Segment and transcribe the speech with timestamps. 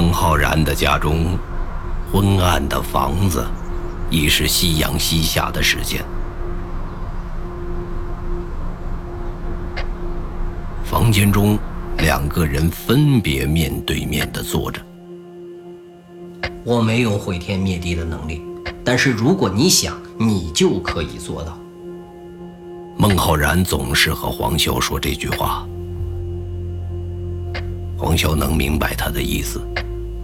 [0.00, 1.36] 孟浩然的家中，
[2.12, 3.44] 昏暗的房子，
[4.08, 6.04] 已是夕阳西下的时间。
[10.84, 11.58] 房间中，
[11.96, 14.80] 两个人分别面对面的坐着。
[16.62, 18.40] 我没有毁天灭地的能力，
[18.84, 21.58] 但是如果你想，你就可以做到。
[22.96, 25.66] 孟浩然总是和黄潇说这句话，
[27.96, 29.60] 黄潇能明白他的意思，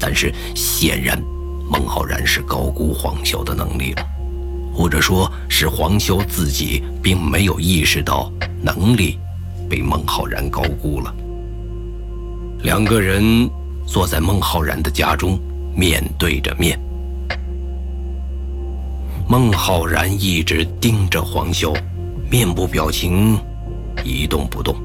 [0.07, 1.19] 但是显然，
[1.67, 4.03] 孟浩然是高估黄潇的能力了，
[4.71, 8.31] 或者说是黄潇自己并没有意识到
[8.61, 9.19] 能力。
[9.67, 11.15] 被孟浩然高估了。
[12.65, 13.49] 两个人
[13.87, 15.41] 坐在孟浩然的家中，
[15.75, 16.79] 面对着面。
[19.27, 21.75] 孟浩然一直盯着黄潇，
[22.31, 23.39] 面部表情
[24.05, 24.77] 一动不动。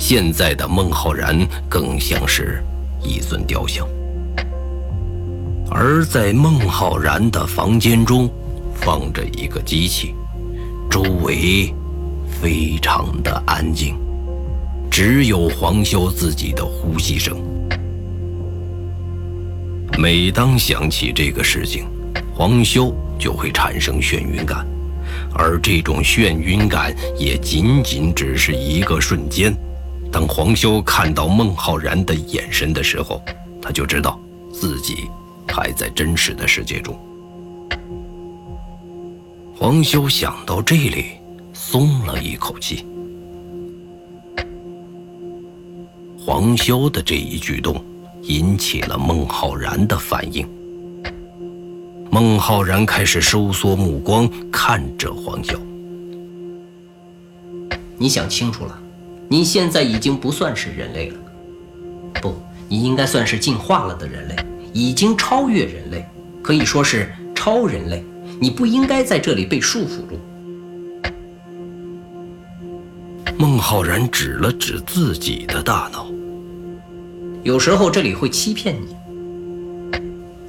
[0.00, 2.60] 现在的孟浩然更像是
[3.02, 3.86] 一尊雕像。
[5.70, 8.30] 而在孟浩然的房间中，
[8.74, 10.14] 放着一个机器，
[10.90, 11.74] 周围。
[12.40, 13.96] 非常的安静，
[14.88, 17.36] 只有黄潇自己的呼吸声。
[19.98, 21.86] 每当想起这个事情，
[22.32, 24.64] 黄潇就会产生眩晕感，
[25.34, 29.52] 而这种眩晕感也仅仅只是一个瞬间。
[30.10, 33.22] 当黄潇看到孟浩然的眼神的时候，
[33.60, 34.20] 他就知道
[34.52, 35.08] 自己
[35.46, 36.98] 还在真实的世界中。
[39.56, 41.18] 黄潇想到这里。
[41.60, 42.86] 松了一口气。
[46.16, 47.84] 黄潇的这一举动
[48.22, 50.48] 引起了孟浩然的反应。
[52.10, 55.58] 孟浩然开始收缩目光，看着黄潇。
[57.98, 58.78] 你想清楚了，
[59.28, 61.16] 你现在已经不算是人类了，
[62.22, 62.34] 不，
[62.68, 64.36] 你应该算是进化了的人类，
[64.72, 66.04] 已经超越人类，
[66.42, 68.02] 可以说是超人类。
[68.40, 70.18] 你不应该在这里被束缚住。
[73.36, 76.06] 孟浩然指了指自己的大脑，
[77.42, 78.96] 有时候这里会欺骗你。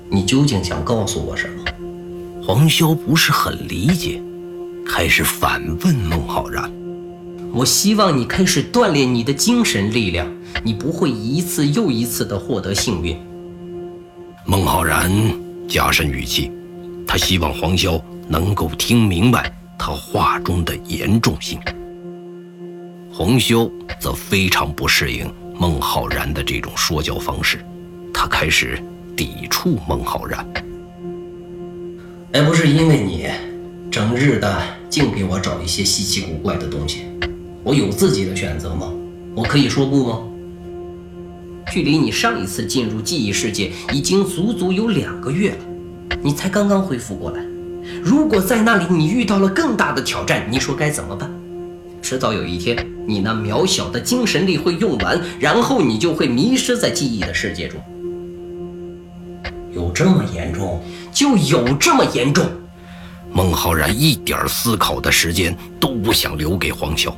[0.09, 1.63] 你究竟想告诉我什么？
[2.41, 4.21] 黄潇不是很理解，
[4.85, 6.71] 开始反问孟浩然
[7.53, 10.27] ：“我希望你开始锻炼你的精神力量，
[10.63, 13.17] 你不会一次又一次的获得幸运。”
[14.45, 15.11] 孟浩然
[15.67, 16.51] 加深语气，
[17.05, 21.59] 他希望黄潇能够听明白他话中的严重性。
[23.11, 25.29] 黄修则非常不适应
[25.59, 27.59] 孟浩然的这种说教方式，
[28.13, 28.81] 他开始
[29.15, 30.45] 抵触孟浩然。
[32.31, 33.27] 哎，不是因为你
[33.91, 37.01] 整日的净给我找一些稀奇古怪的东西，
[37.63, 38.91] 我有自己的选择吗？
[39.35, 40.19] 我可以说不吗？
[41.71, 45.57] 距离你上一次进入记忆世界已经足足有两个月了，
[46.21, 47.43] 你才刚刚恢复过来。
[48.01, 51.29] 如果在那里你遇到了更大的挑战，你说该怎么办？
[52.01, 52.75] 迟早有一天，
[53.05, 57.79] 你那渺小的精神力会用完，然后你就会迷失在记忆的世界中。
[59.71, 60.81] 有这么严重？
[61.13, 62.45] 就有这么严重？
[63.31, 67.13] 孟浩然一点思考的时间都不想留给黄潇。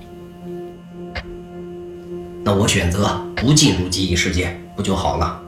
[2.44, 5.41] 那我选择不进入记忆世界，不就好了？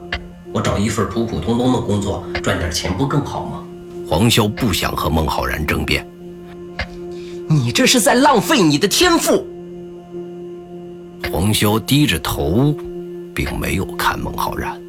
[0.52, 3.64] 我找一份普普通通的工作，赚点钱，不更好吗？
[4.08, 6.06] 黄潇不想和孟浩然争辩。
[7.48, 9.44] 你这是在浪费你的天赋。
[11.32, 12.72] 黄潇低着头，
[13.34, 14.80] 并没有看孟浩然。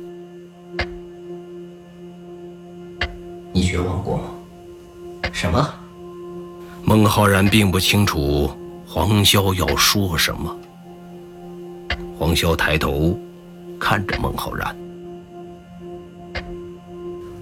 [3.52, 4.24] 你绝望过吗？
[5.32, 5.68] 什么？
[6.84, 8.52] 孟浩然并不清楚
[8.86, 10.56] 黄潇要说什么。
[12.18, 13.20] 黄潇抬头
[13.78, 14.74] 看着孟浩然。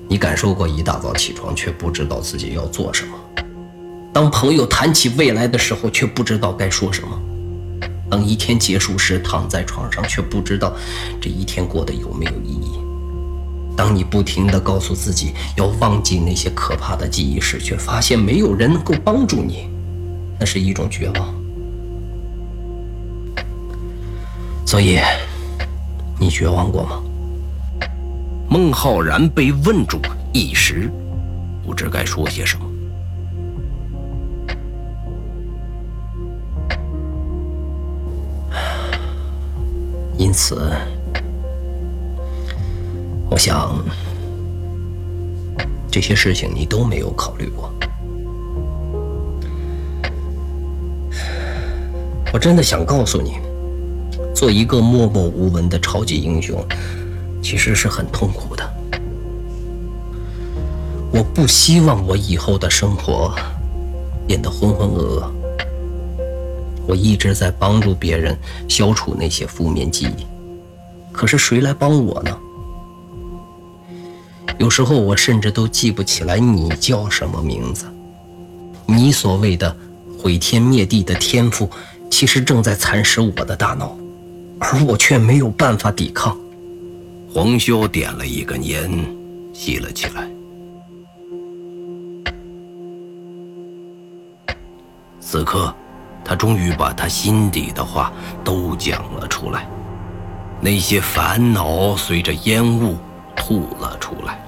[0.08, 3.16] 你感受过一大早起床却不知道自己要做什么？
[4.12, 7.18] 当朋友谈起未来的时候，却不知道该说什么；
[8.10, 10.76] 当一天结束时，躺在床上却不知道
[11.22, 12.80] 这一天过得有没有意义；
[13.78, 19.70] 当你不停地告诉自己要忘记那些可怕的记忆时，却发现没有人能够帮助你，
[20.40, 21.43] 那是一种绝望。
[24.74, 24.98] 所以，
[26.20, 27.00] 你绝望过吗？
[28.50, 30.00] 孟浩然被问住，
[30.34, 30.90] 一时
[31.64, 32.66] 不知该说些什么。
[40.18, 40.72] 因此，
[43.30, 43.78] 我想
[45.92, 47.72] 这些事情你都没有考虑过。
[52.34, 53.38] 我真的想告诉你，
[54.44, 56.62] 做一个默默无闻的超级英雄，
[57.42, 58.74] 其实是很痛苦的。
[61.14, 63.34] 我不希望我以后的生活
[64.28, 65.32] 变得浑浑噩噩。
[66.86, 68.38] 我一直在帮助别人
[68.68, 70.28] 消除那些负面记忆，
[71.14, 72.38] 可是谁来帮我呢？
[74.60, 77.86] 有时候我甚至都记不起来你叫什么名字。
[78.86, 79.74] 你所谓的
[80.22, 81.70] 毁天灭地的天赋，
[82.12, 83.96] 其实正在蚕食我的大脑，
[84.64, 86.36] 而我却没有办法抵抗。
[87.32, 88.90] 黄修点了一根烟，
[89.52, 90.28] 吸了起来。
[95.20, 95.74] 此刻，
[96.24, 98.14] 他终于把他心底的话
[98.44, 99.68] 都讲了出来，
[100.62, 102.98] 那些烦恼随着烟雾
[103.36, 104.40] 吐了出来。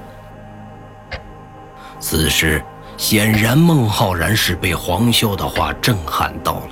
[1.99, 2.63] 此时，
[2.97, 6.69] 显然孟浩然是被黄修的话震撼到了，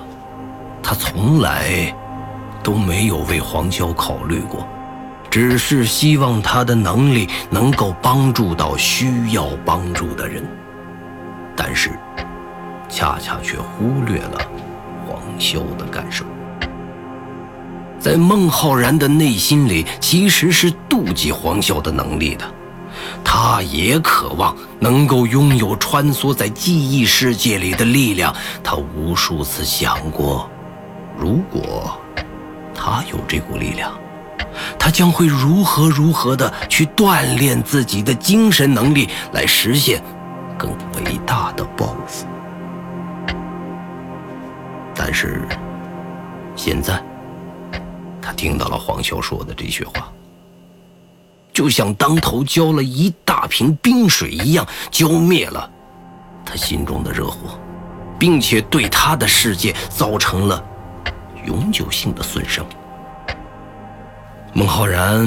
[0.83, 1.93] 他从来
[2.63, 4.65] 都没有为黄潇考虑过，
[5.29, 10.43] 只是希望他的能力能够帮助到需要帮助的人，
[11.55, 11.91] 但是。
[12.89, 14.37] 恰恰却忽略了
[15.07, 16.23] 黄潇的感受，
[17.97, 22.45] 在孟浩然的内心里，其实是妒忌黄潇的能力的。
[23.23, 28.35] 他也渴望能够拥有穿梭在记忆世界里的力量。
[28.63, 30.47] 他无数次想过，
[31.17, 31.99] 如果
[32.73, 33.91] 他有这股力量，
[34.77, 40.01] 他将会如何如何的去锻炼自己的精神能力，来实现
[40.57, 40.71] 更
[41.05, 42.25] 伟大的抱负。
[44.95, 45.47] 但是，
[46.55, 47.03] 现在，
[48.21, 50.11] 他听到了黄潇说的这些话，
[51.51, 55.69] 就像当头浇了一大瓶冰水一样，浇灭了
[56.45, 57.59] 他心中的热火，
[58.19, 60.63] 并且对他的世界造成了
[61.45, 62.65] 永久性的损伤。
[64.53, 65.25] 孟浩然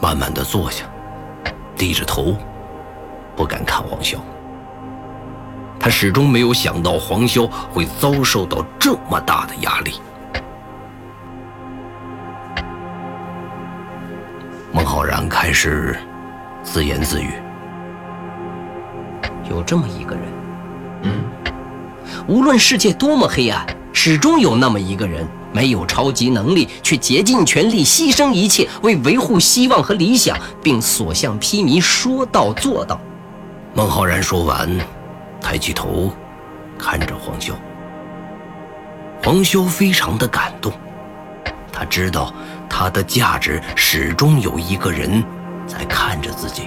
[0.00, 0.84] 慢慢的坐下，
[1.76, 2.36] 低着头，
[3.36, 4.16] 不敢看黄潇。
[5.78, 10.00] 他始终没有想到黄潇会遭受到这么大的压力。
[14.72, 15.96] 孟浩然开始
[16.62, 17.30] 自言自语
[19.48, 20.24] ：“有这么一个人，
[22.26, 23.64] 无论世界多么黑暗，
[23.98, 33.00] 始终有那么一个人，没有超级能力，却竭尽全力、牺牲一切，为维护希望和理想，并所向披靡，说到做到。”
[33.74, 34.68] 孟浩然说完。
[35.40, 36.12] 抬起头，
[36.78, 37.54] 看着黄修。
[39.24, 40.70] 黄修非常的感动，
[41.72, 42.32] 他知道
[42.68, 45.24] 他的价值始终有一个人
[45.66, 46.64] 在看着自己，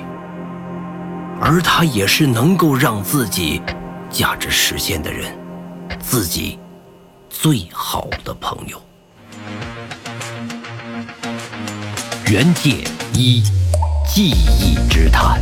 [1.40, 3.62] 而他也是能够让自己
[4.10, 5.32] 价值实现的人，
[6.00, 6.58] 自己
[7.42, 8.82] 最好的朋友。
[12.30, 12.84] 原界
[13.14, 13.42] 一，
[14.06, 15.40] 记忆之谈，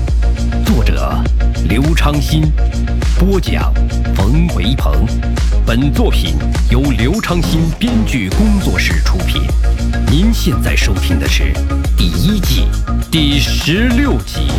[0.63, 1.19] 作者
[1.67, 2.51] 刘昌新。
[3.17, 3.73] 播讲
[4.15, 5.07] 冯维鹏，
[5.65, 6.35] 本作品
[6.69, 9.41] 由刘昌新编剧工作室出品。
[10.05, 11.51] 您现在收听的是
[11.97, 12.67] 第一季
[13.09, 14.51] 第十六集。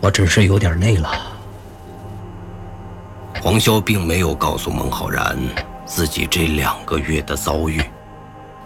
[0.00, 1.29] 我只是有点累了。
[3.50, 5.36] 黄潇并没有告诉孟浩然
[5.84, 7.82] 自己这两个月的遭遇，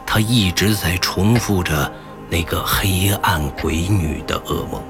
[0.04, 1.90] 他一直在重复着
[2.28, 4.82] 那个黑暗鬼女的噩梦。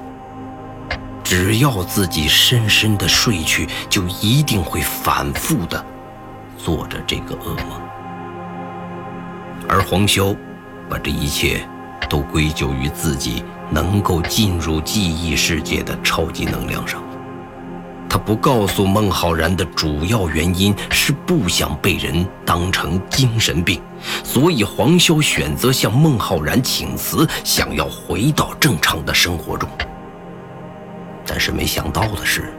[1.23, 5.81] 只要自己深深的睡去，就一定会反复的
[6.57, 7.81] 做着这个噩梦。
[9.69, 10.35] 而黄潇
[10.89, 11.65] 把这一切
[12.09, 17.01] 都归咎于自己能够进入记忆世界的超级能量上。
[18.09, 23.81] 他不告诉孟浩然的主要原因是不想被人当成精神病，
[24.23, 29.67] 所以黄潇选择向孟浩然请辞，想要回到正常的生活中。
[31.25, 32.53] 但是没想到的是，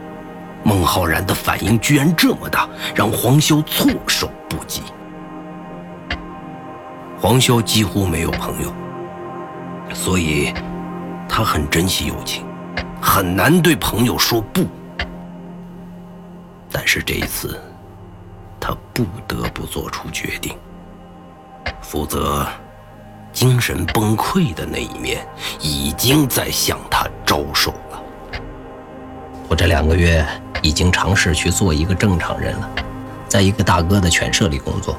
[0.63, 4.81] 孟浩然的反应居然这么大，让黄潇措手不及。
[7.19, 8.71] 黄潇几乎没有朋友，
[9.93, 10.53] 所以
[11.27, 12.45] 他很珍惜友情，
[13.01, 14.67] 很难对朋友说不。
[16.87, 17.59] 是这一次，
[18.61, 20.55] 他不得不做出决定，
[21.81, 22.47] 否则
[23.33, 25.27] 精神崩溃的那一面
[25.59, 28.01] 已经在向他招手了。
[29.49, 30.25] 我这两个月
[30.61, 32.69] 已经尝试去做一个正常人了，
[33.27, 34.97] 在一个大哥的犬舍里工作，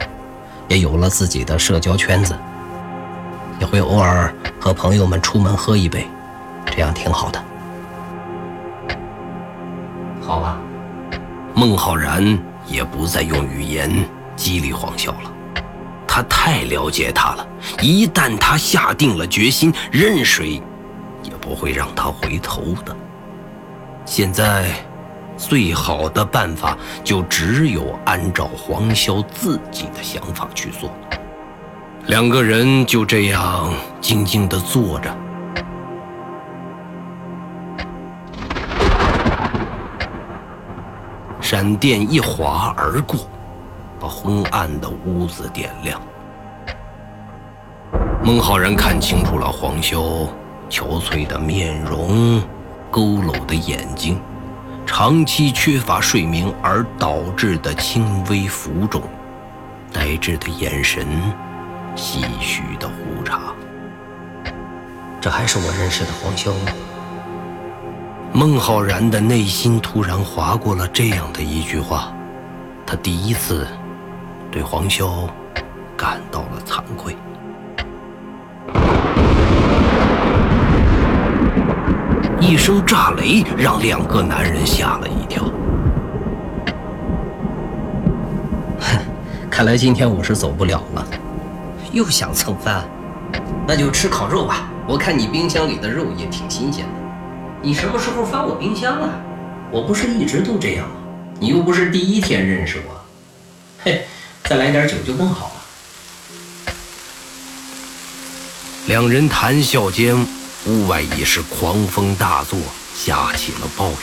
[0.68, 2.36] 也有了自己的社交圈子，
[3.58, 6.06] 也会偶尔和朋友们出门喝一杯，
[6.66, 7.42] 这样挺好的。
[10.20, 10.60] 好吧，
[11.58, 12.38] 孟浩然
[12.68, 13.90] 也不再用语言
[14.36, 15.32] 激励黄潇了，
[16.06, 17.44] 他太了解他了，
[17.82, 20.62] 一旦他下定了决心，任谁
[21.24, 22.96] 也不会让他回头的。
[24.04, 24.70] 现在，
[25.36, 30.88] 最好的办法就只有按照黄潇自己的想法去做。
[32.06, 35.12] 两个人就这样静静地坐着。
[41.50, 43.20] 闪电一划而过，
[43.98, 45.98] 把昏暗的屋子点亮。
[48.22, 50.28] 孟浩然看清楚了黄潇
[50.68, 52.38] 憔悴的面容、
[52.92, 54.20] 佝偻的眼睛，
[54.84, 59.00] 长期缺乏睡眠而导致的轻微浮肿，
[59.90, 61.06] 呆滞的眼神，
[61.96, 63.40] 唏嘘的胡茬。
[65.18, 66.72] 这还是我认识的黄潇吗？
[68.38, 72.14] 孟浩然的内心突然划过了这样的一句话，
[72.86, 73.66] 他第一次
[74.48, 75.28] 对黄潇
[75.96, 77.16] 感到了惭愧。
[82.38, 85.42] 一声炸雷让两个男人吓了一跳。
[88.78, 89.00] 哼，
[89.50, 91.04] 看来今天我是走不了了。
[91.90, 92.84] 又想蹭饭，
[93.66, 94.70] 那就吃烤肉吧。
[94.86, 96.97] 我看你冰箱里的肉也挺新鲜的。
[97.60, 99.10] 你什么时候翻我冰箱了？
[99.70, 100.94] 我不是一直都这样吗？
[101.40, 103.00] 你又不是第一天认识我。
[103.82, 104.06] 嘿，
[104.44, 106.72] 再来点酒就更好了。
[108.86, 110.16] 两人谈笑间，
[110.66, 112.58] 屋外已是狂风大作，
[112.96, 113.94] 下起了暴雨。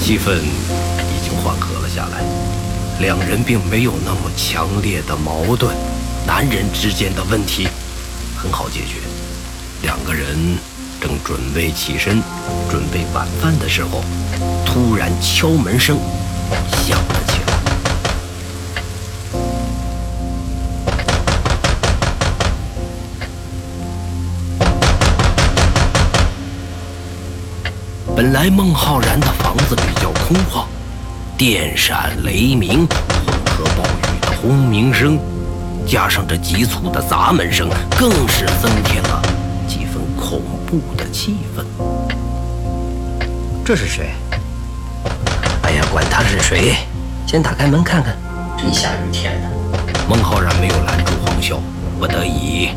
[0.00, 2.22] 气氛已经缓和了下来，
[3.00, 5.74] 两人并没有那么强烈的矛盾。
[6.26, 7.68] 男人之间的问题
[8.36, 8.96] 很好解决。
[9.82, 10.58] 两个人
[11.00, 12.22] 正准备起身
[12.70, 14.02] 准备晚饭的时候，
[14.64, 15.98] 突然敲门声
[16.86, 17.54] 响了起来。
[28.16, 30.64] 本来孟浩然的房子比较空旷，
[31.36, 35.18] 电闪雷鸣混合暴雨的轰鸣声。
[35.86, 39.22] 加上这急促的砸门声，更是增添了
[39.68, 41.64] 几分恐怖的气氛。
[43.64, 44.10] 这是谁？
[45.62, 46.74] 哎呀，管他是谁，
[47.26, 48.16] 先打开门看看。
[48.56, 49.48] 这下雨天的，
[50.08, 51.58] 孟浩然没有拦住黄潇，
[51.98, 52.70] 不得已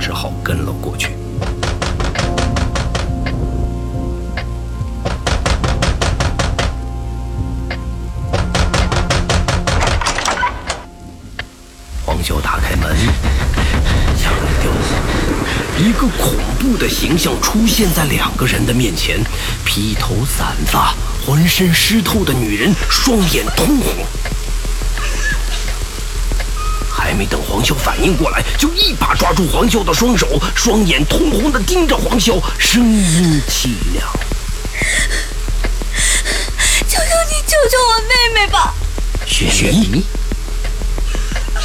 [0.00, 1.16] 只好跟了过去。
[15.86, 19.20] 一个恐怖的形象出现在两个人的面前：
[19.64, 20.92] 披头散发、
[21.24, 24.04] 浑身湿透的女人，双眼通红。
[26.90, 30.26] 还没等黄潇反应过来，就一把抓住黄潇的双手，
[30.56, 34.04] 双眼通红的盯着黄潇，声音凄凉
[36.88, 38.74] ：“求求你，救救我妹妹吧！”
[39.24, 40.04] 雪姨。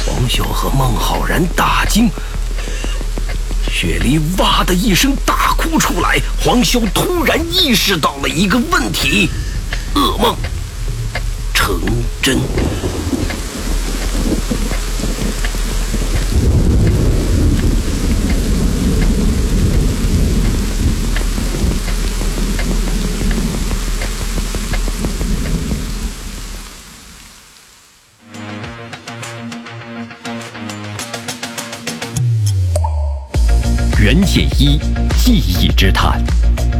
[0.06, 2.08] 黄潇和孟浩然大惊，
[3.82, 6.16] 雪梨哇的一声大哭出来。
[6.40, 9.28] 黄潇突然意识到了一个问题：
[9.96, 10.36] 噩梦
[11.52, 11.80] 成
[12.22, 12.38] 真。
[34.32, 34.78] 解一
[35.18, 36.18] 记忆之谈，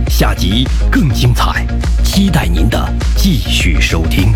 [0.09, 1.67] 下集更精彩，
[2.03, 4.33] 期待您的继续收听。